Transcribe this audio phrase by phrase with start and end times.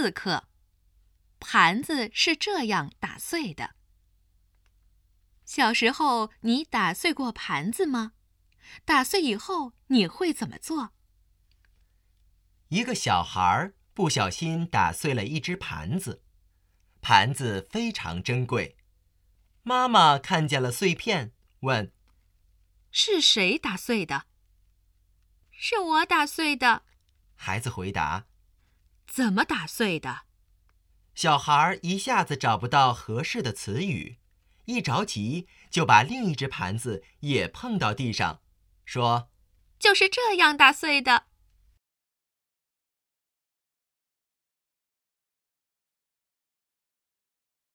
[0.00, 0.48] 四克。
[1.40, 3.74] 盘子是这样打碎的。
[5.44, 8.12] 小时候，你打碎过盘子吗？
[8.86, 10.92] 打碎以后，你会怎么做？
[12.68, 16.22] 一个小孩不小心打碎了一只盘子，
[17.02, 18.78] 盘子非常珍贵。
[19.62, 21.92] 妈妈看见了碎片，问
[22.90, 24.24] ：“是谁打碎的
[25.52, 26.84] ？”“是我打碎的。”
[27.36, 28.24] 孩子回答。
[29.10, 30.20] “怎么打碎的？”
[31.14, 34.16] 小孩一下子找不到合适的词语，
[34.64, 38.40] 一着急就把另一只盘子也碰到地上，
[38.86, 39.28] 说
[39.78, 41.24] ：“就是这样打碎的。”